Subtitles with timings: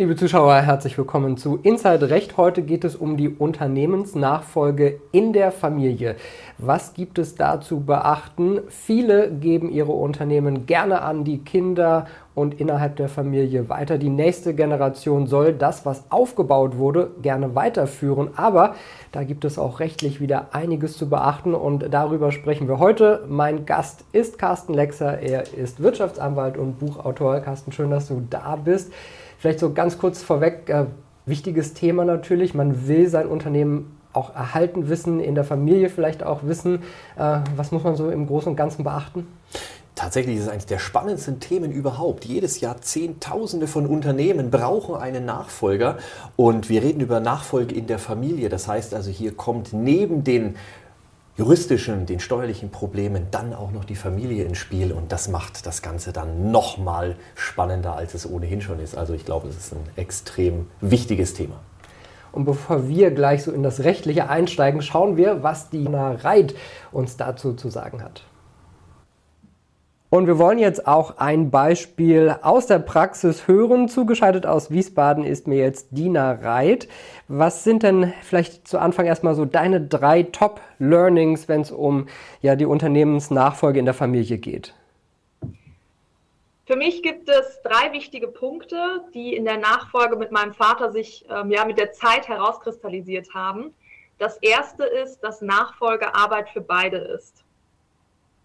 [0.00, 2.38] Liebe Zuschauer, herzlich willkommen zu Inside Recht.
[2.38, 6.16] Heute geht es um die Unternehmensnachfolge in der Familie.
[6.56, 8.60] Was gibt es da zu beachten?
[8.68, 13.98] Viele geben ihre Unternehmen gerne an die Kinder und innerhalb der Familie weiter.
[13.98, 18.30] Die nächste Generation soll das, was aufgebaut wurde, gerne weiterführen.
[18.36, 18.76] Aber
[19.12, 23.26] da gibt es auch rechtlich wieder einiges zu beachten und darüber sprechen wir heute.
[23.28, 25.18] Mein Gast ist Carsten Lexer.
[25.18, 27.40] Er ist Wirtschaftsanwalt und Buchautor.
[27.40, 28.90] Carsten, schön, dass du da bist.
[29.40, 30.84] Vielleicht so ganz kurz vorweg, äh,
[31.24, 32.52] wichtiges Thema natürlich.
[32.52, 36.82] Man will sein Unternehmen auch erhalten wissen, in der Familie vielleicht auch wissen.
[37.16, 39.26] Äh, was muss man so im Großen und Ganzen beachten?
[39.94, 42.26] Tatsächlich ist es eines der spannendsten Themen überhaupt.
[42.26, 45.96] Jedes Jahr Zehntausende von Unternehmen brauchen einen Nachfolger
[46.36, 48.50] und wir reden über Nachfolge in der Familie.
[48.50, 50.56] Das heißt also, hier kommt neben den
[51.40, 55.80] juristischen, den steuerlichen Problemen dann auch noch die Familie ins Spiel und das macht das
[55.80, 58.94] Ganze dann nochmal spannender, als es ohnehin schon ist.
[58.94, 61.54] Also ich glaube, es ist ein extrem wichtiges Thema.
[62.30, 66.54] Und bevor wir gleich so in das Rechtliche einsteigen, schauen wir, was die Reit
[66.92, 68.22] uns dazu zu sagen hat.
[70.10, 73.88] Und wir wollen jetzt auch ein Beispiel aus der Praxis hören.
[73.88, 76.88] Zugeschaltet aus Wiesbaden ist mir jetzt Dina Reit.
[77.28, 82.08] Was sind denn vielleicht zu Anfang erstmal so deine drei Top-Learnings, wenn es um
[82.42, 84.74] ja, die Unternehmensnachfolge in der Familie geht?
[86.66, 91.24] Für mich gibt es drei wichtige Punkte, die in der Nachfolge mit meinem Vater sich
[91.30, 93.72] ähm, ja mit der Zeit herauskristallisiert haben.
[94.18, 97.44] Das erste ist, dass Nachfolgearbeit für beide ist.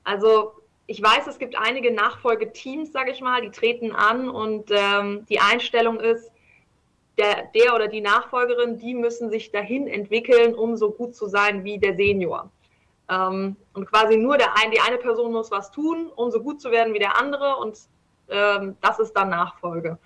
[0.04, 0.54] Also
[0.88, 5.40] ich weiß, es gibt einige Nachfolgeteams, sage ich mal, die treten an und ähm, die
[5.40, 6.32] Einstellung ist,
[7.18, 11.64] der, der oder die Nachfolgerin, die müssen sich dahin entwickeln, um so gut zu sein
[11.64, 12.52] wie der Senior.
[13.10, 16.62] Ähm, und quasi nur der ein, die eine Person muss was tun, um so gut
[16.62, 17.80] zu werden wie der andere und
[18.30, 19.98] ähm, das ist dann Nachfolge.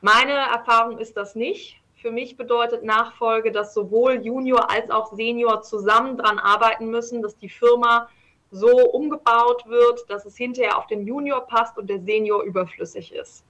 [0.00, 1.80] Meine Erfahrung ist das nicht.
[1.96, 7.36] Für mich bedeutet Nachfolge, dass sowohl Junior als auch Senior zusammen dran arbeiten müssen, dass
[7.38, 8.08] die Firma
[8.54, 13.44] so umgebaut wird, dass es hinterher auf den Junior passt und der Senior überflüssig ist.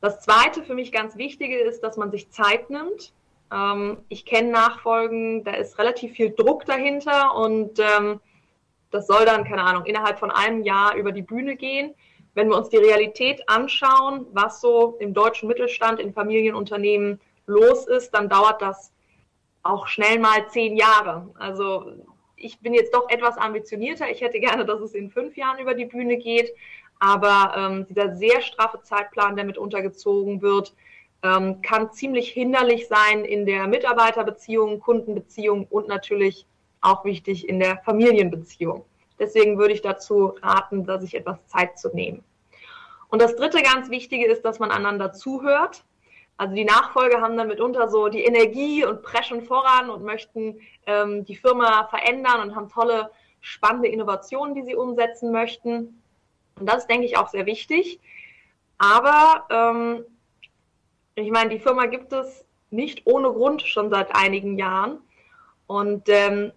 [0.00, 3.12] Das Zweite für mich ganz Wichtige ist, dass man sich Zeit nimmt.
[3.52, 8.20] Ähm, ich kenne Nachfolgen, da ist relativ viel Druck dahinter und ähm,
[8.90, 11.94] das soll dann, keine Ahnung, innerhalb von einem Jahr über die Bühne gehen.
[12.34, 18.10] Wenn wir uns die Realität anschauen, was so im deutschen Mittelstand, in Familienunternehmen los ist,
[18.10, 18.92] dann dauert das
[19.62, 21.28] auch schnell mal zehn Jahre.
[21.38, 21.92] Also
[22.36, 24.10] ich bin jetzt doch etwas ambitionierter.
[24.10, 26.52] Ich hätte gerne, dass es in fünf Jahren über die Bühne geht.
[26.98, 30.74] Aber ähm, dieser sehr straffe Zeitplan, der mit untergezogen wird,
[31.22, 36.46] ähm, kann ziemlich hinderlich sein in der Mitarbeiterbeziehung, Kundenbeziehung und natürlich
[36.80, 38.84] auch wichtig in der Familienbeziehung.
[39.18, 42.22] Deswegen würde ich dazu raten, sich etwas Zeit zu nehmen.
[43.08, 45.84] Und das dritte ganz Wichtige ist, dass man einander zuhört.
[46.36, 51.24] Also die Nachfolger haben dann mitunter so die Energie und preschen voran und möchten ähm,
[51.24, 53.10] die Firma verändern und haben tolle,
[53.40, 56.02] spannende Innovationen, die sie umsetzen möchten.
[56.58, 58.00] Und das ist, denke ich, auch sehr wichtig.
[58.78, 60.04] Aber ähm,
[61.14, 64.98] ich meine, die Firma gibt es nicht ohne Grund schon seit einigen Jahren.
[65.66, 66.52] Und ähm,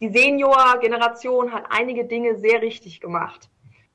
[0.00, 3.48] die Senior-Generation hat einige Dinge sehr richtig gemacht.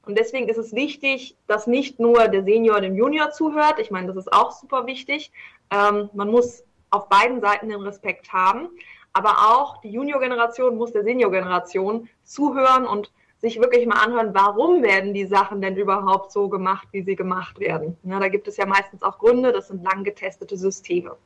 [0.10, 3.78] Und deswegen ist es wichtig, dass nicht nur der Senior dem Junior zuhört.
[3.78, 5.32] Ich meine, das ist auch super wichtig.
[5.70, 8.70] Ähm, man muss auf beiden Seiten den Respekt haben.
[9.14, 15.14] Aber auch die Junior-Generation muss der Senior-Generation zuhören und sich wirklich mal anhören, warum werden
[15.14, 17.96] die Sachen denn überhaupt so gemacht, wie sie gemacht werden.
[18.02, 21.18] Ja, da gibt es ja meistens auch Gründe, das sind lang getestete Systeme.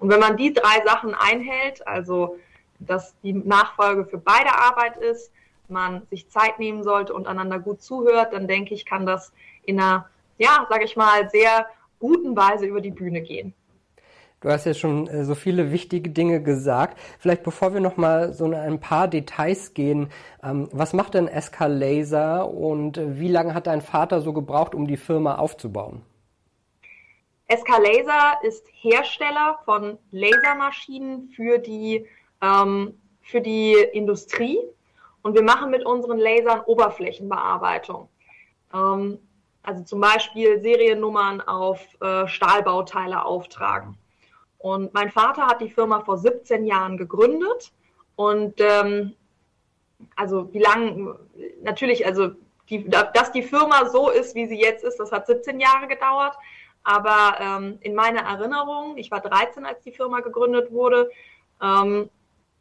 [0.00, 2.36] Und wenn man die drei Sachen einhält, also
[2.80, 5.30] dass die Nachfolge für beide Arbeit ist,
[5.70, 9.32] man sich Zeit nehmen sollte und einander gut zuhört, dann denke ich, kann das
[9.64, 10.06] in einer,
[10.38, 11.66] ja, sage ich mal, sehr
[11.98, 13.54] guten Weise über die Bühne gehen.
[14.40, 16.98] Du hast jetzt schon äh, so viele wichtige Dinge gesagt.
[17.18, 20.10] Vielleicht bevor wir noch mal so in ein paar Details gehen,
[20.44, 24.76] ähm, was macht denn SK Laser und äh, wie lange hat dein Vater so gebraucht,
[24.76, 26.02] um die Firma aufzubauen?
[27.50, 32.06] SK Laser ist Hersteller von Lasermaschinen für die,
[32.40, 34.60] ähm, für die Industrie
[35.28, 38.08] und wir machen mit unseren Lasern Oberflächenbearbeitung.
[38.72, 39.18] Ähm,
[39.62, 43.98] also zum Beispiel Seriennummern auf äh, Stahlbauteile auftragen.
[44.56, 47.72] Und mein Vater hat die Firma vor 17 Jahren gegründet.
[48.16, 49.16] Und ähm,
[50.16, 51.18] also wie lange,
[51.62, 52.30] natürlich, also
[52.70, 56.38] die, dass die Firma so ist, wie sie jetzt ist, das hat 17 Jahre gedauert.
[56.84, 61.10] Aber ähm, in meiner Erinnerung, ich war 13, als die Firma gegründet wurde,
[61.62, 62.08] ähm,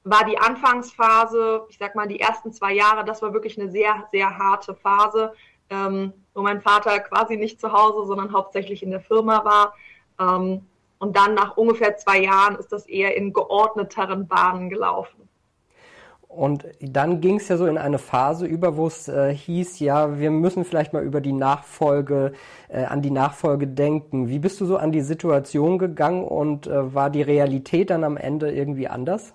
[0.10, 4.08] war die Anfangsphase, ich sag mal die ersten zwei Jahre, das war wirklich eine sehr,
[4.12, 5.34] sehr harte Phase.
[5.70, 9.74] ähm, wo mein Vater quasi nicht zu Hause, sondern hauptsächlich in der Firma war.
[10.20, 10.62] Ähm,
[11.00, 15.28] und dann nach ungefähr zwei Jahren ist das eher in geordneteren Bahnen gelaufen.
[16.28, 20.20] Und dann ging es ja so in eine Phase über, wo es äh, hieß, ja,
[20.20, 22.34] wir müssen vielleicht mal über die Nachfolge,
[22.68, 24.28] äh, an die Nachfolge denken.
[24.28, 28.18] Wie bist du so an die Situation gegangen und äh, war die Realität dann am
[28.18, 29.34] Ende irgendwie anders?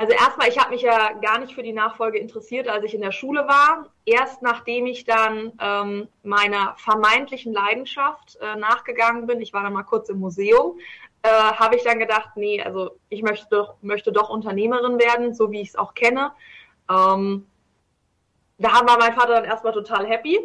[0.00, 3.02] Also erstmal, ich habe mich ja gar nicht für die Nachfolge interessiert, als ich in
[3.02, 3.84] der Schule war.
[4.06, 9.82] Erst nachdem ich dann ähm, meiner vermeintlichen Leidenschaft äh, nachgegangen bin, ich war dann mal
[9.82, 10.78] kurz im Museum,
[11.20, 15.50] äh, habe ich dann gedacht, nee, also ich möchte doch, möchte doch Unternehmerin werden, so
[15.50, 16.32] wie ich es auch kenne.
[16.88, 17.46] Ähm,
[18.56, 20.40] da war mein Vater dann erstmal total happy.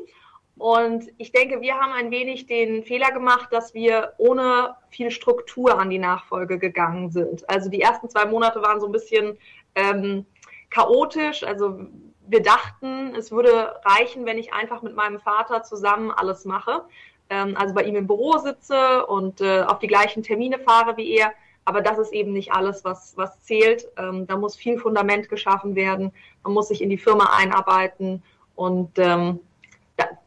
[0.57, 5.77] Und ich denke, wir haben ein wenig den Fehler gemacht, dass wir ohne viel Struktur
[5.77, 7.49] an die Nachfolge gegangen sind.
[7.49, 9.37] Also die ersten zwei Monate waren so ein bisschen
[9.75, 10.25] ähm,
[10.69, 11.43] chaotisch.
[11.43, 11.79] Also
[12.27, 16.85] wir dachten, es würde reichen, wenn ich einfach mit meinem Vater zusammen alles mache.
[17.29, 21.17] Ähm, also bei ihm im Büro sitze und äh, auf die gleichen Termine fahre wie
[21.17, 21.33] er.
[21.65, 23.87] Aber das ist eben nicht alles, was, was zählt.
[23.97, 26.13] Ähm, da muss viel Fundament geschaffen werden.
[26.43, 28.23] Man muss sich in die Firma einarbeiten
[28.55, 29.39] und ähm,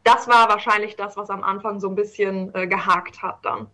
[0.09, 3.67] das war wahrscheinlich das, was am Anfang so ein bisschen äh, gehakt hat dann.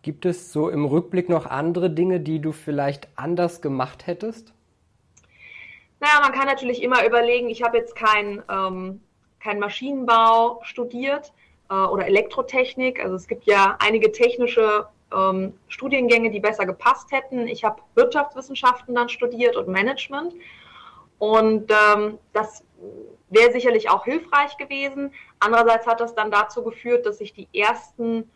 [0.00, 4.54] Gibt es so im Rückblick noch andere Dinge, die du vielleicht anders gemacht hättest?
[6.00, 9.02] Naja, man kann natürlich immer überlegen, ich habe jetzt kein, ähm,
[9.38, 11.34] kein Maschinenbau studiert
[11.68, 13.04] äh, oder Elektrotechnik.
[13.04, 17.46] Also es gibt ja einige technische ähm, Studiengänge, die besser gepasst hätten.
[17.46, 20.32] Ich habe Wirtschaftswissenschaften dann studiert und Management.
[21.18, 22.64] Und ähm, das
[23.30, 25.12] wäre sicherlich auch hilfreich gewesen.
[25.38, 28.30] Andererseits hat das dann dazu geführt, dass ich die ersten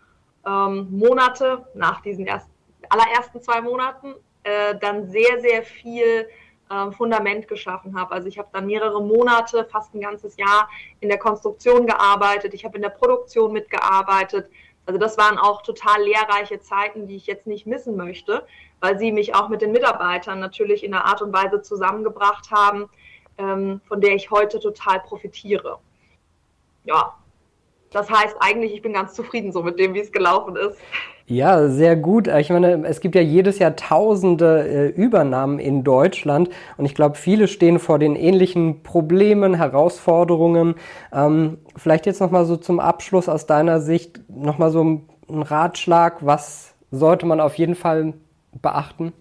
[0.46, 2.50] ähm, Monate, nach diesen ersten,
[2.88, 4.14] allerersten zwei Monaten,
[4.44, 6.28] äh, dann sehr, sehr viel
[6.70, 8.12] äh, Fundament geschaffen habe.
[8.12, 10.68] Also ich habe dann mehrere Monate, fast ein ganzes Jahr
[11.00, 12.54] in der Konstruktion gearbeitet.
[12.54, 14.50] Ich habe in der Produktion mitgearbeitet.
[14.86, 18.46] Also das waren auch total lehrreiche Zeiten, die ich jetzt nicht missen möchte,
[18.80, 22.90] weil sie mich auch mit den Mitarbeitern natürlich in einer Art und Weise zusammengebracht haben,
[23.38, 25.78] ähm, von der ich heute total profitiere.
[26.84, 27.14] Ja,
[27.90, 30.78] das heißt eigentlich, ich bin ganz zufrieden so mit dem, wie es gelaufen ist.
[31.26, 32.28] Ja, sehr gut.
[32.28, 37.16] Ich meine, es gibt ja jedes Jahr tausende äh, Übernahmen in Deutschland und ich glaube,
[37.16, 40.74] viele stehen vor den ähnlichen Problemen, Herausforderungen.
[41.12, 45.08] Ähm, vielleicht jetzt nochmal so zum Abschluss aus deiner Sicht nochmal so ein
[45.42, 48.12] Ratschlag, was sollte man auf jeden Fall
[48.60, 49.14] beachten?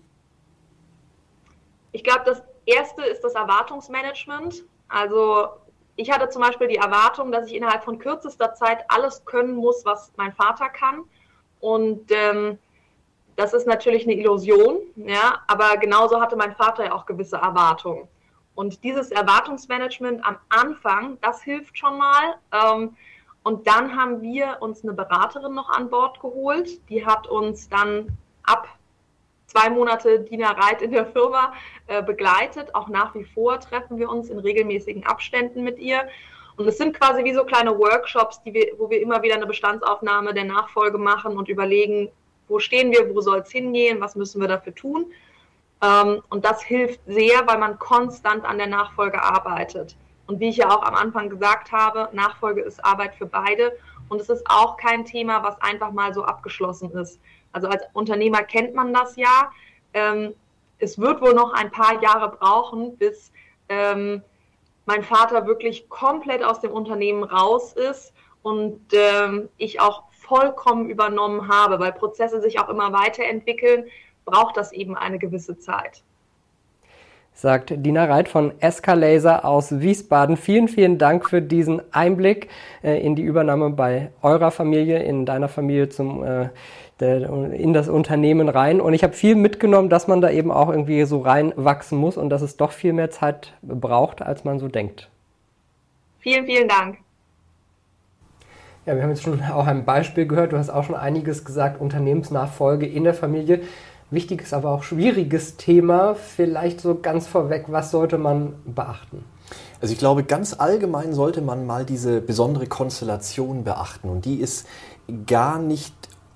[1.93, 4.63] Ich glaube, das erste ist das Erwartungsmanagement.
[4.87, 5.47] Also
[5.95, 9.85] ich hatte zum Beispiel die Erwartung, dass ich innerhalb von kürzester Zeit alles können muss,
[9.85, 11.03] was mein Vater kann.
[11.59, 12.57] Und ähm,
[13.35, 18.07] das ist natürlich eine Illusion, ja, aber genauso hatte mein Vater ja auch gewisse Erwartungen.
[18.55, 22.35] Und dieses Erwartungsmanagement am Anfang, das hilft schon mal.
[22.51, 22.95] Ähm,
[23.43, 26.87] und dann haben wir uns eine Beraterin noch an Bord geholt.
[26.89, 28.67] Die hat uns dann ab
[29.53, 31.53] zwei Monate Dina Reit in der Firma
[31.87, 32.73] äh, begleitet.
[32.73, 36.07] Auch nach wie vor treffen wir uns in regelmäßigen Abständen mit ihr.
[36.57, 39.47] Und es sind quasi wie so kleine Workshops, die wir, wo wir immer wieder eine
[39.47, 42.09] Bestandsaufnahme der Nachfolge machen und überlegen,
[42.47, 45.11] wo stehen wir, wo soll es hingehen, was müssen wir dafür tun.
[45.81, 49.95] Ähm, und das hilft sehr, weil man konstant an der Nachfolge arbeitet.
[50.27, 53.77] Und wie ich ja auch am Anfang gesagt habe, Nachfolge ist Arbeit für beide.
[54.09, 57.19] Und es ist auch kein Thema, was einfach mal so abgeschlossen ist.
[57.53, 59.51] Also als Unternehmer kennt man das ja.
[59.93, 60.33] Ähm,
[60.79, 63.31] es wird wohl noch ein paar Jahre brauchen, bis
[63.69, 64.21] ähm,
[64.85, 71.47] mein Vater wirklich komplett aus dem Unternehmen raus ist und ähm, ich auch vollkommen übernommen
[71.47, 73.85] habe, weil Prozesse sich auch immer weiterentwickeln,
[74.25, 76.03] braucht das eben eine gewisse Zeit
[77.33, 80.37] sagt Dina Reit von SK Laser aus Wiesbaden.
[80.37, 82.47] Vielen, vielen Dank für diesen Einblick
[82.83, 86.49] äh, in die Übernahme bei eurer Familie, in deiner Familie zum, äh,
[87.03, 88.81] in das Unternehmen rein.
[88.81, 92.29] Und ich habe viel mitgenommen, dass man da eben auch irgendwie so reinwachsen muss und
[92.29, 95.09] dass es doch viel mehr Zeit braucht, als man so denkt.
[96.19, 96.97] Vielen, vielen Dank.
[98.85, 100.51] Ja, wir haben jetzt schon auch ein Beispiel gehört.
[100.51, 103.61] Du hast auch schon einiges gesagt, Unternehmensnachfolge in der Familie
[104.09, 106.15] wichtiges, aber auch schwieriges Thema.
[106.15, 109.23] Vielleicht so ganz vorweg, was sollte man beachten?
[109.81, 114.09] Also ich glaube, ganz allgemein sollte man mal diese besondere Konstellation beachten.
[114.09, 114.67] Und die ist
[115.27, 115.93] gar nicht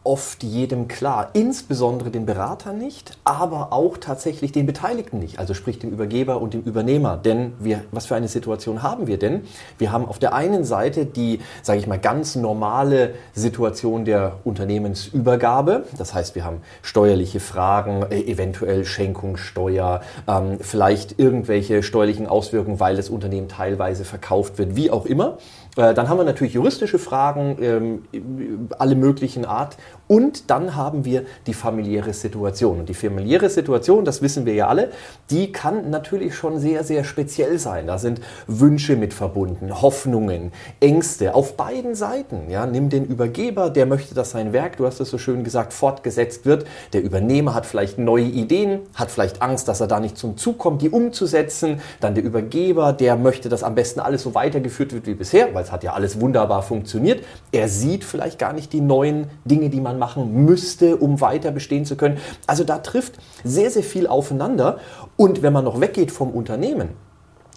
[0.08, 5.80] oft jedem klar, insbesondere den Beratern nicht, aber auch tatsächlich den Beteiligten nicht, also sprich
[5.80, 7.18] dem Übergeber und dem Übernehmer.
[7.18, 9.42] Denn wir, was für eine Situation haben wir denn?
[9.78, 15.84] Wir haben auf der einen Seite die, sage ich mal, ganz normale Situation der Unternehmensübergabe.
[15.98, 22.96] Das heißt, wir haben steuerliche Fragen, äh, eventuell Schenkungssteuer, ähm, vielleicht irgendwelche steuerlichen Auswirkungen, weil
[22.96, 25.38] das Unternehmen teilweise verkauft wird, wie auch immer.
[25.78, 29.78] Äh, dann haben wir natürlich juristische Fragen, ähm, alle möglichen Art.
[30.08, 32.80] Und dann haben wir die familiäre Situation.
[32.80, 34.90] Und die familiäre Situation, das wissen wir ja alle,
[35.30, 37.88] die kann natürlich schon sehr, sehr speziell sein.
[37.88, 42.50] Da sind Wünsche mit verbunden, Hoffnungen, Ängste auf beiden Seiten.
[42.50, 45.74] Ja, nimm den Übergeber, der möchte, dass sein Werk, du hast es so schön gesagt,
[45.74, 46.66] fortgesetzt wird.
[46.94, 50.58] Der Übernehmer hat vielleicht neue Ideen, hat vielleicht Angst, dass er da nicht zum Zug
[50.58, 51.82] kommt, die umzusetzen.
[52.00, 55.64] Dann der Übergeber, der möchte, dass am besten alles so weitergeführt wird wie bisher, weil
[55.64, 57.24] es hat ja alles wunderbar funktioniert.
[57.52, 61.86] Er sieht vielleicht gar nicht die neuen Dinge, die man machen müsste, um weiter bestehen
[61.86, 62.18] zu können.
[62.46, 63.14] Also da trifft
[63.44, 64.80] sehr, sehr viel aufeinander.
[65.16, 66.90] Und wenn man noch weggeht vom Unternehmen,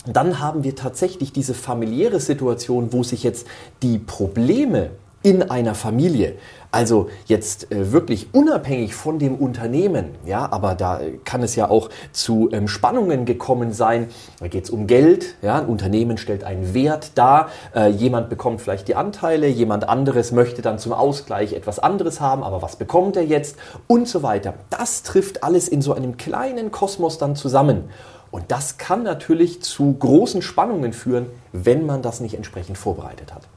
[0.06, 3.46] dann haben wir tatsächlich diese familiäre Situation, wo sich jetzt
[3.82, 4.90] die Probleme
[5.22, 6.34] in einer Familie.
[6.72, 11.90] Also jetzt äh, wirklich unabhängig von dem Unternehmen, ja, aber da kann es ja auch
[12.12, 14.08] zu ähm, Spannungen gekommen sein.
[14.38, 18.60] Da geht es um Geld, ja, ein Unternehmen stellt einen Wert dar, äh, jemand bekommt
[18.60, 23.16] vielleicht die Anteile, jemand anderes möchte dann zum Ausgleich etwas anderes haben, aber was bekommt
[23.16, 23.56] er jetzt
[23.88, 24.54] und so weiter.
[24.70, 27.90] Das trifft alles in so einem kleinen Kosmos dann zusammen.
[28.30, 33.48] Und das kann natürlich zu großen Spannungen führen, wenn man das nicht entsprechend vorbereitet hat.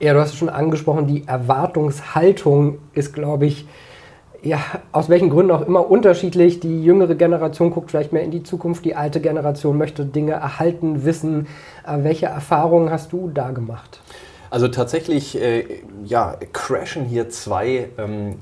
[0.00, 3.66] Ja, du hast es schon angesprochen, die Erwartungshaltung ist, glaube ich,
[4.42, 4.58] ja,
[4.92, 6.60] aus welchen Gründen auch immer unterschiedlich.
[6.60, 11.04] Die jüngere Generation guckt vielleicht mehr in die Zukunft, die alte Generation möchte Dinge erhalten,
[11.04, 11.46] wissen.
[11.86, 14.00] Äh, welche Erfahrungen hast du da gemacht?
[14.50, 15.64] Also tatsächlich, äh,
[16.04, 18.36] ja, crashen hier zwei, ähm,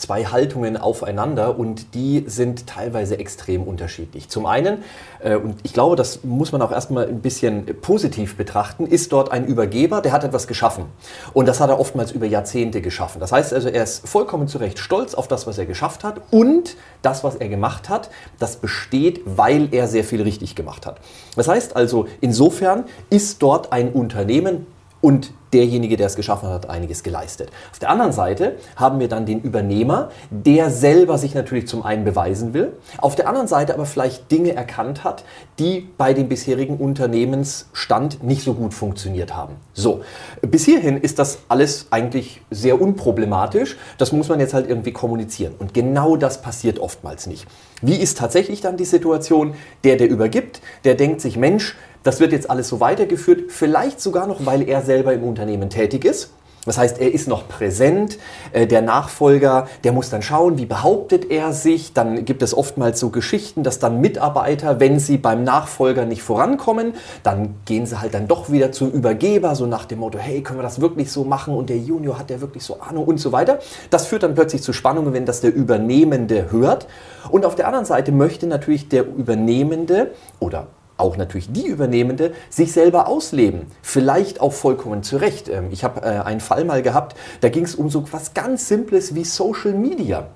[0.00, 4.28] zwei Haltungen aufeinander und die sind teilweise extrem unterschiedlich.
[4.30, 4.78] Zum einen,
[5.22, 9.30] äh, und ich glaube, das muss man auch erstmal ein bisschen positiv betrachten, ist dort
[9.30, 10.86] ein Übergeber, der hat etwas geschaffen.
[11.34, 13.20] Und das hat er oftmals über Jahrzehnte geschaffen.
[13.20, 16.20] Das heißt also, er ist vollkommen zu Recht stolz auf das, was er geschafft hat
[16.30, 20.98] und das, was er gemacht hat, das besteht, weil er sehr viel richtig gemacht hat.
[21.36, 24.66] Das heißt also, insofern ist dort ein Unternehmen,
[25.00, 27.50] und derjenige, der es geschaffen hat, hat einiges geleistet.
[27.72, 32.04] Auf der anderen Seite haben wir dann den Übernehmer, der selber sich natürlich zum einen
[32.04, 35.24] beweisen will, auf der anderen Seite aber vielleicht Dinge erkannt hat,
[35.58, 39.54] die bei dem bisherigen Unternehmensstand nicht so gut funktioniert haben.
[39.72, 40.02] So,
[40.42, 43.76] bis hierhin ist das alles eigentlich sehr unproblematisch.
[43.98, 45.54] Das muss man jetzt halt irgendwie kommunizieren.
[45.58, 47.46] Und genau das passiert oftmals nicht.
[47.82, 49.54] Wie ist tatsächlich dann die Situation?
[49.84, 54.26] Der, der übergibt, der denkt sich, Mensch, das wird jetzt alles so weitergeführt, vielleicht sogar
[54.26, 56.30] noch, weil er selber im Unternehmen tätig ist.
[56.66, 58.18] Das heißt, er ist noch präsent.
[58.52, 61.94] Äh, der Nachfolger, der muss dann schauen, wie behauptet er sich.
[61.94, 66.94] Dann gibt es oftmals so Geschichten, dass dann Mitarbeiter, wenn sie beim Nachfolger nicht vorankommen,
[67.22, 70.58] dann gehen sie halt dann doch wieder zum Übergeber, so nach dem Motto, hey, können
[70.58, 71.54] wir das wirklich so machen?
[71.54, 73.58] Und der Junior hat der wirklich so Ahnung und so weiter.
[73.88, 76.86] Das führt dann plötzlich zu Spannungen, wenn das der Übernehmende hört.
[77.30, 80.66] Und auf der anderen Seite möchte natürlich der Übernehmende oder
[81.00, 83.66] auch natürlich die Übernehmende, sich selber ausleben.
[83.82, 85.48] Vielleicht auch vollkommen zurecht.
[85.48, 88.68] Ähm, ich habe äh, einen Fall mal gehabt, da ging es um so was ganz
[88.68, 90.28] Simples wie Social Media.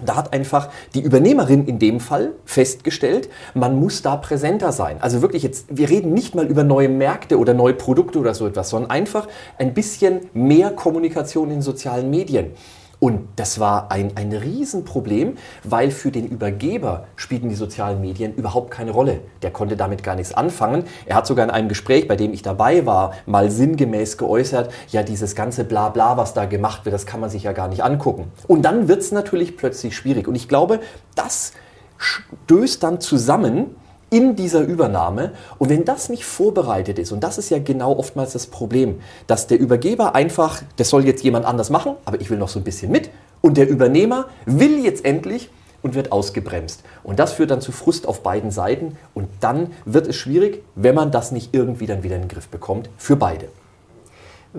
[0.00, 4.98] Da hat einfach die Übernehmerin in dem Fall festgestellt, man muss da präsenter sein.
[5.00, 8.46] Also wirklich jetzt, wir reden nicht mal über neue Märkte oder neue Produkte oder so
[8.46, 9.26] etwas, sondern einfach
[9.58, 12.52] ein bisschen mehr Kommunikation in sozialen Medien.
[13.00, 18.72] Und das war ein, ein Riesenproblem, weil für den Übergeber spielten die sozialen Medien überhaupt
[18.72, 19.20] keine Rolle.
[19.42, 20.84] Der konnte damit gar nichts anfangen.
[21.06, 25.02] Er hat sogar in einem Gespräch, bei dem ich dabei war, mal sinngemäß geäußert, ja,
[25.02, 28.32] dieses ganze Blabla, was da gemacht wird, das kann man sich ja gar nicht angucken.
[28.48, 30.26] Und dann wird es natürlich plötzlich schwierig.
[30.26, 30.80] Und ich glaube,
[31.14, 31.52] das
[31.98, 33.76] stößt dann zusammen,
[34.10, 35.32] in dieser Übernahme.
[35.58, 39.46] Und wenn das nicht vorbereitet ist, und das ist ja genau oftmals das Problem, dass
[39.46, 42.64] der Übergeber einfach, das soll jetzt jemand anders machen, aber ich will noch so ein
[42.64, 43.10] bisschen mit.
[43.40, 45.50] Und der Übernehmer will jetzt endlich
[45.82, 46.82] und wird ausgebremst.
[47.04, 48.96] Und das führt dann zu Frust auf beiden Seiten.
[49.14, 52.48] Und dann wird es schwierig, wenn man das nicht irgendwie dann wieder in den Griff
[52.48, 53.48] bekommt, für beide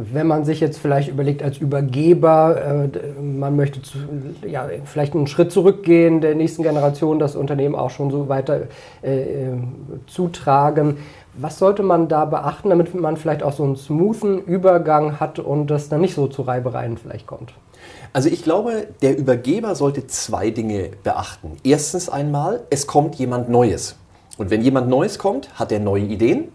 [0.02, 3.98] wenn man sich jetzt vielleicht überlegt als Übergeber, äh, man möchte zu,
[4.48, 8.62] ja, vielleicht einen Schritt zurückgehen, der nächsten Generation das Unternehmen auch schon so weiter
[9.04, 9.58] äh, äh,
[10.08, 10.98] zutragen.
[11.34, 15.68] Was sollte man da beachten, damit man vielleicht auch so einen smoothen Übergang hat und
[15.68, 17.54] das dann nicht so zu Reibereien vielleicht kommt?
[18.14, 21.58] Also ich glaube, der Übergeber sollte zwei Dinge beachten.
[21.64, 23.96] Erstens einmal, es kommt jemand Neues.
[24.38, 26.48] Und wenn jemand Neues kommt, hat er neue Ideen,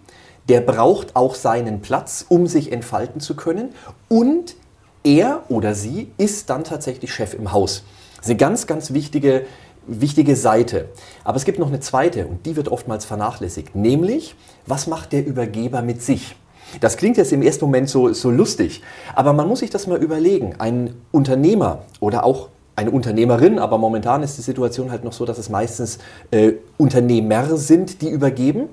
[0.48, 3.70] der braucht auch seinen Platz, um sich entfalten zu können
[4.08, 4.56] und
[5.02, 7.84] er oder sie ist dann tatsächlich Chef im Haus.
[8.16, 9.44] Das ist eine ganz, ganz wichtige,
[9.86, 10.88] wichtige Seite.
[11.24, 14.34] Aber es gibt noch eine zweite und die wird oftmals vernachlässigt, nämlich
[14.66, 16.36] was macht der Übergeber mit sich?
[16.80, 18.82] Das klingt jetzt im ersten Moment so, so lustig,
[19.14, 20.54] aber man muss sich das mal überlegen.
[20.58, 25.38] Ein Unternehmer oder auch eine Unternehmerin, aber momentan ist die Situation halt noch so, dass
[25.38, 25.98] es meistens
[26.30, 28.68] äh, Unternehmer sind, die übergeben.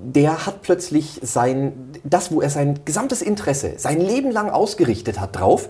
[0.00, 5.38] Der hat plötzlich sein, das, wo er sein gesamtes Interesse, sein Leben lang ausgerichtet hat
[5.38, 5.68] drauf,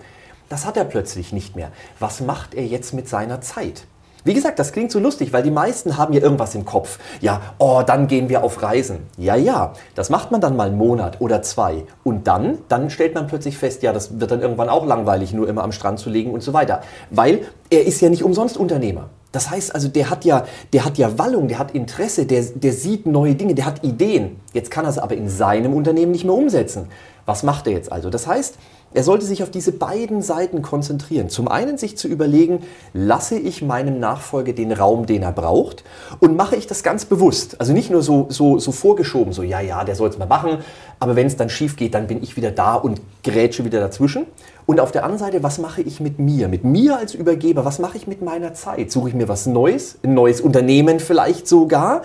[0.49, 1.71] das hat er plötzlich nicht mehr.
[1.99, 3.85] Was macht er jetzt mit seiner Zeit?
[4.25, 6.99] Wie gesagt, das klingt so lustig, weil die meisten haben ja irgendwas im Kopf.
[7.21, 9.07] Ja, oh, dann gehen wir auf Reisen.
[9.17, 11.85] Ja, ja, das macht man dann mal einen Monat oder zwei.
[12.03, 15.47] Und dann, dann stellt man plötzlich fest, ja, das wird dann irgendwann auch langweilig, nur
[15.47, 16.81] immer am Strand zu liegen und so weiter.
[17.09, 19.09] Weil er ist ja nicht umsonst Unternehmer.
[19.31, 22.73] Das heißt also, der hat ja, der hat ja Wallung, der hat Interesse, der, der
[22.73, 24.39] sieht neue Dinge, der hat Ideen.
[24.53, 26.87] Jetzt kann er es aber in seinem Unternehmen nicht mehr umsetzen.
[27.25, 28.09] Was macht er jetzt also?
[28.09, 28.55] Das heißt,
[28.91, 31.29] er sollte sich auf diese beiden Seiten konzentrieren.
[31.29, 35.83] Zum einen sich zu überlegen, lasse ich meinem Nachfolger den Raum, den er braucht
[36.19, 37.59] und mache ich das ganz bewusst.
[37.59, 40.57] Also nicht nur so, so, so vorgeschoben, so ja, ja, der soll es mal machen,
[40.99, 44.25] aber wenn es dann schief geht, dann bin ich wieder da und grätsche wieder dazwischen.
[44.65, 46.47] Und auf der anderen Seite, was mache ich mit mir?
[46.47, 48.91] Mit mir als Übergeber, was mache ich mit meiner Zeit?
[48.91, 52.01] Suche ich mir was Neues, ein neues Unternehmen vielleicht sogar?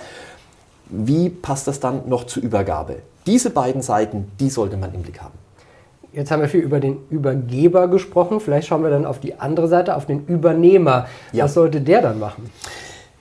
[0.91, 2.97] Wie passt das dann noch zur Übergabe?
[3.27, 5.35] Diese beiden Seiten, die sollte man im Blick haben.
[6.13, 8.39] Jetzt haben wir viel über den Übergeber gesprochen.
[8.39, 11.07] Vielleicht schauen wir dann auf die andere Seite, auf den Übernehmer.
[11.33, 11.45] Ja.
[11.45, 12.51] Was sollte der dann machen?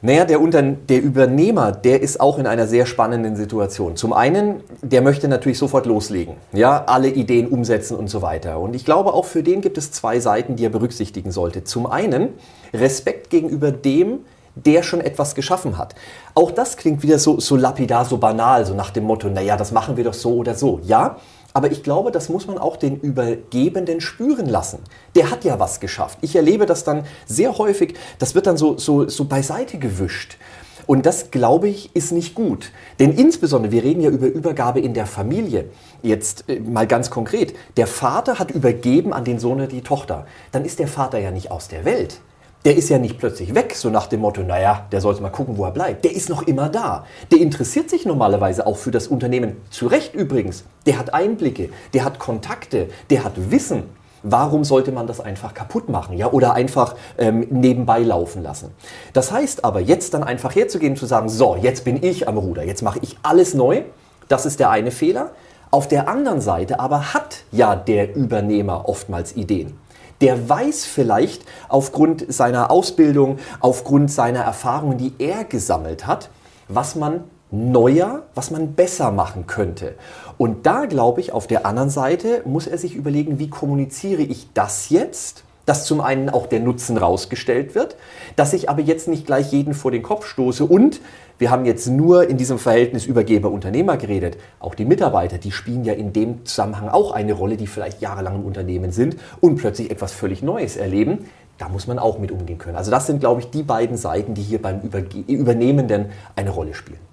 [0.06, 3.96] Naja, der, Unter der Übernehmer, der ist auch in einer sehr spannenden Situation.
[3.96, 8.60] Zum einen, der möchte natürlich sofort loslegen, ja, alle Ideen umsetzen und so weiter.
[8.60, 11.64] Und ich glaube, auch für den gibt es zwei Seiten, die er berücksichtigen sollte.
[11.64, 12.30] Zum einen
[12.74, 14.20] Respekt gegenüber dem,
[14.56, 15.96] der schon etwas geschaffen hat.
[16.36, 19.72] Auch das klingt wieder so, so lapidar, so banal, so nach dem Motto, naja, das
[19.72, 20.80] machen wir doch so oder so.
[20.84, 21.18] Ja,
[21.54, 24.80] aber ich glaube, das muss man auch den Übergebenden spüren lassen.
[25.16, 26.18] Der hat ja was geschafft.
[26.22, 30.38] Ich erlebe das dann sehr häufig, das wird dann so, so, so beiseite gewischt.
[30.86, 32.72] Und das, glaube ich, ist nicht gut.
[33.00, 35.70] Denn insbesondere, wir reden ja über Übergabe in der Familie.
[36.02, 37.56] Jetzt äh, mal ganz konkret.
[37.78, 40.26] Der Vater hat übergeben an den Sohn oder die Tochter.
[40.52, 42.20] Dann ist der Vater ja nicht aus der Welt
[42.66, 45.58] der ist ja nicht plötzlich weg, so nach dem Motto, naja, der sollte mal gucken,
[45.58, 46.06] wo er bleibt.
[46.06, 47.06] Der ist noch immer da.
[47.32, 49.58] Der interessiert sich normalerweise auch für das Unternehmen.
[49.70, 50.64] Zu Recht übrigens.
[50.86, 53.84] Der hat Einblicke, der hat Kontakte, der hat Wissen.
[54.26, 58.70] Warum sollte man das einfach kaputt machen, ja, oder einfach ähm, nebenbei laufen lassen?
[59.12, 62.38] Das heißt aber, jetzt dann einfach herzugehen und zu sagen, so, jetzt bin ich am
[62.38, 63.82] Ruder, jetzt mache ich alles neu.
[64.30, 65.32] Das ist der eine Fehler.
[65.72, 69.78] Auf der anderen Seite aber hat ja der Übernehmer oftmals Ideen
[70.22, 76.30] der weiß vielleicht aufgrund seiner Ausbildung, aufgrund seiner Erfahrungen, die er gesammelt hat,
[76.68, 79.96] was man neuer, was man besser machen könnte.
[80.38, 84.48] Und da glaube ich, auf der anderen Seite muss er sich überlegen, wie kommuniziere ich
[84.54, 85.44] das jetzt?
[85.66, 87.96] Dass zum einen auch der Nutzen rausgestellt wird,
[88.36, 91.00] dass ich aber jetzt nicht gleich jeden vor den Kopf stoße und
[91.40, 94.38] wir haben jetzt nur in diesem Verhältnis Übergeber-Unternehmer geredet.
[94.60, 98.36] Auch die Mitarbeiter, die spielen ja in dem Zusammenhang auch eine Rolle, die vielleicht jahrelang
[98.36, 101.26] im Unternehmen sind und plötzlich etwas völlig Neues erleben.
[101.58, 102.76] Da muss man auch mit umgehen können.
[102.76, 106.74] Also das sind, glaube ich, die beiden Seiten, die hier beim Überge Übernehmenden eine Rolle
[106.74, 107.13] spielen.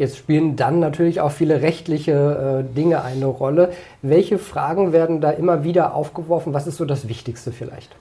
[0.00, 3.68] Jetzt spielen dann natürlich auch viele rechtliche äh, Dinge eine Rolle.
[4.00, 6.54] Welche Fragen werden da immer wieder aufgeworfen?
[6.54, 7.94] Was ist so das Wichtigste vielleicht?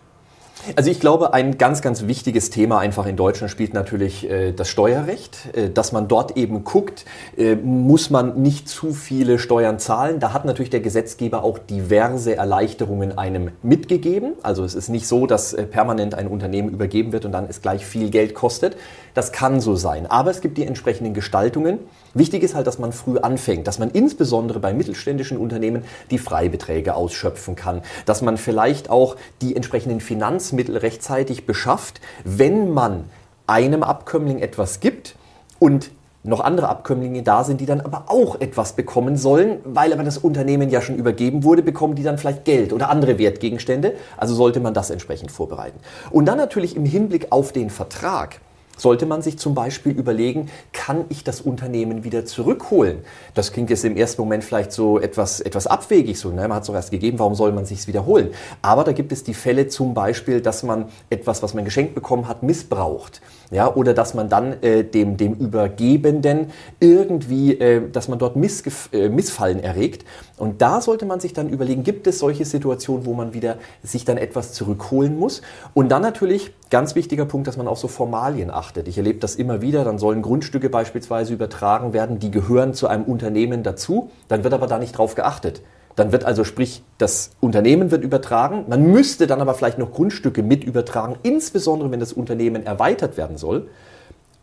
[0.76, 4.68] Also ich glaube, ein ganz, ganz wichtiges Thema einfach in Deutschland spielt natürlich äh, das
[4.68, 7.06] Steuerrecht, äh, dass man dort eben guckt,
[7.38, 10.20] äh, muss man nicht zu viele Steuern zahlen.
[10.20, 14.34] Da hat natürlich der Gesetzgeber auch diverse Erleichterungen einem mitgegeben.
[14.44, 17.62] Also es ist nicht so, dass äh, permanent ein Unternehmen übergeben wird und dann es
[17.62, 18.76] gleich viel Geld kostet.
[19.14, 20.08] Das kann so sein.
[20.08, 21.80] Aber es gibt die entsprechenden Gestaltungen.
[22.14, 26.96] Wichtig ist halt, dass man früh anfängt, dass man insbesondere bei mittelständischen Unternehmen die Freibeträge
[26.96, 33.06] ausschöpfen kann, dass man vielleicht auch die entsprechenden Finanzmittel rechtzeitig beschafft, wenn man
[33.46, 35.16] einem Abkömmling etwas gibt
[35.60, 35.92] und
[36.24, 40.18] noch andere Abkömmlinge da sind, die dann aber auch etwas bekommen sollen, weil aber das
[40.18, 43.94] Unternehmen ja schon übergeben wurde, bekommen die dann vielleicht Geld oder andere Wertgegenstände.
[44.18, 45.80] Also sollte man das entsprechend vorbereiten.
[46.12, 48.42] Und dann natürlich im Hinblick auf den Vertrag
[48.80, 53.00] sollte man sich zum Beispiel überlegen, kann ich das Unternehmen wieder zurückholen?
[53.34, 56.42] Das klingt jetzt im ersten Moment vielleicht so etwas, etwas abwegig, so, ne?
[56.42, 58.30] man hat es doch erst gegeben, warum soll man sich wiederholen?
[58.62, 62.28] Aber da gibt es die Fälle zum Beispiel, dass man etwas, was man geschenkt bekommen
[62.28, 63.22] hat, missbraucht.
[63.52, 68.90] Ja, oder dass man dann äh, dem, dem Übergebenden irgendwie, äh, dass man dort Missgef
[68.94, 70.06] äh, Missfallen erregt.
[70.38, 74.06] Und da sollte man sich dann überlegen, gibt es solche Situationen, wo man wieder sich
[74.06, 75.42] dann etwas zurückholen muss?
[75.74, 78.88] Und dann natürlich, ganz wichtiger Punkt, dass man auf so Formalien achtet.
[78.88, 83.06] Ich erlebe das immer wieder, dann sollen Grundstücke beispielsweise übertragen werden, die gehören zu einem
[83.06, 85.64] Unternehmen dazu, dann wird aber da nicht drauf geachtet.
[85.96, 88.66] Dann wird also, sprich, das Unternehmen wird übertragen.
[88.70, 93.38] Man müsste dann aber vielleicht noch Grundstücke mit übertragen, insbesondere wenn das Unternehmen erweitert werden
[93.38, 93.68] soll.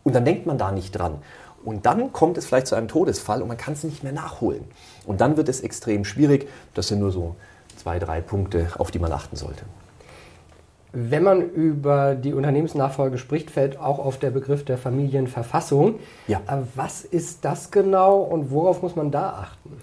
[0.03, 1.15] Und dann denkt man da nicht dran.
[1.65, 4.63] Und dann kommt es vielleicht zu einem Todesfall und man kann es nicht mehr nachholen.
[5.05, 6.47] Und dann wird es extrem schwierig.
[6.73, 7.35] Das sind nur so
[7.75, 9.63] zwei, drei Punkte, auf die man achten sollte.
[10.93, 15.99] Wenn man über die Unternehmensnachfolge spricht, fällt auch auf der Begriff der Familienverfassung.
[16.27, 16.39] Ja.
[16.47, 19.77] Äh, was ist das genau und worauf muss man da achten?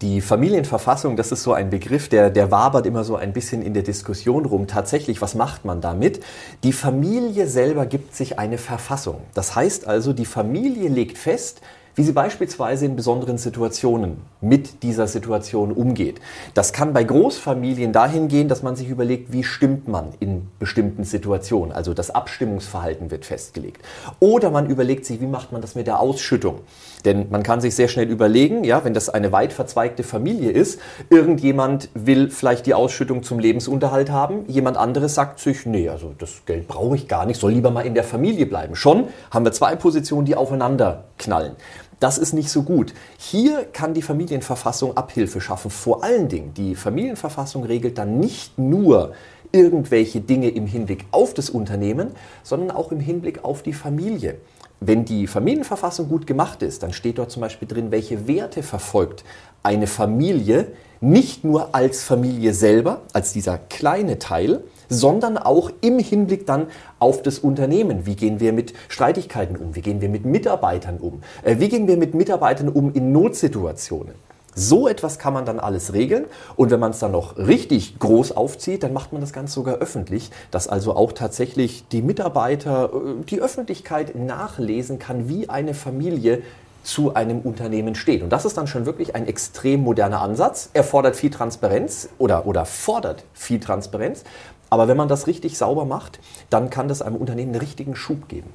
[0.00, 3.74] Die Familienverfassung, das ist so ein Begriff, der, der wabert immer so ein bisschen in
[3.74, 4.68] der Diskussion rum.
[4.68, 6.20] Tatsächlich, was macht man damit?
[6.62, 9.20] Die Familie selber gibt sich eine Verfassung.
[9.34, 11.62] Das heißt also, die Familie legt fest,
[11.98, 16.20] wie sie beispielsweise in besonderen Situationen mit dieser Situation umgeht.
[16.54, 21.02] Das kann bei Großfamilien dahin gehen, dass man sich überlegt, wie stimmt man in bestimmten
[21.02, 21.72] Situationen.
[21.72, 23.82] Also das Abstimmungsverhalten wird festgelegt.
[24.20, 26.60] Oder man überlegt sich, wie macht man das mit der Ausschüttung.
[27.04, 30.80] Denn man kann sich sehr schnell überlegen, ja, wenn das eine weit verzweigte Familie ist,
[31.10, 36.42] irgendjemand will vielleicht die Ausschüttung zum Lebensunterhalt haben, jemand anderes sagt sich, nee, also das
[36.46, 38.76] Geld brauche ich gar nicht, soll lieber mal in der Familie bleiben.
[38.76, 41.56] Schon haben wir zwei Positionen, die aufeinander knallen.
[42.00, 42.94] Das ist nicht so gut.
[43.18, 45.70] Hier kann die Familienverfassung Abhilfe schaffen.
[45.70, 49.12] Vor allen Dingen, die Familienverfassung regelt dann nicht nur
[49.50, 52.10] irgendwelche Dinge im Hinblick auf das Unternehmen,
[52.42, 54.36] sondern auch im Hinblick auf die Familie.
[54.80, 59.24] Wenn die Familienverfassung gut gemacht ist, dann steht dort zum Beispiel drin, welche Werte verfolgt
[59.64, 60.68] eine Familie,
[61.00, 66.66] nicht nur als Familie selber, als dieser kleine Teil, sondern auch im Hinblick dann
[66.98, 68.06] auf das Unternehmen.
[68.06, 69.74] Wie gehen wir mit Streitigkeiten um?
[69.74, 71.22] Wie gehen wir mit Mitarbeitern um?
[71.42, 74.14] Äh, wie gehen wir mit Mitarbeitern um in Notsituationen?
[74.54, 76.24] So etwas kann man dann alles regeln
[76.56, 79.76] und wenn man es dann noch richtig groß aufzieht, dann macht man das Ganze sogar
[79.76, 86.42] öffentlich, dass also auch tatsächlich die Mitarbeiter, äh, die Öffentlichkeit nachlesen kann, wie eine Familie
[86.82, 88.22] zu einem Unternehmen steht.
[88.22, 90.70] Und das ist dann schon wirklich ein extrem moderner Ansatz.
[90.72, 94.24] Er fordert viel Transparenz oder, oder fordert viel Transparenz.
[94.70, 98.28] Aber wenn man das richtig sauber macht, dann kann das einem Unternehmen einen richtigen Schub
[98.28, 98.50] geben.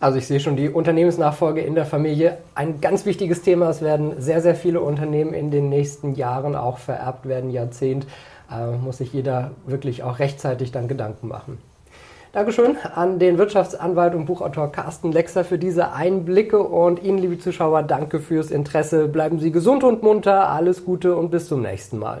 [0.00, 2.38] Also ich sehe schon die Unternehmensnachfolge in der Familie.
[2.54, 3.68] Ein ganz wichtiges Thema.
[3.68, 8.06] Es werden sehr, sehr viele Unternehmen in den nächsten Jahren auch vererbt werden, Jahrzehnt.
[8.50, 11.58] Äh, muss sich jeder wirklich auch rechtzeitig dann Gedanken machen.
[12.32, 17.82] Dankeschön an den Wirtschaftsanwalt und Buchautor Carsten Lexer für diese Einblicke und Ihnen, liebe Zuschauer,
[17.82, 19.08] danke fürs Interesse.
[19.08, 22.20] Bleiben Sie gesund und munter, alles Gute und bis zum nächsten Mal.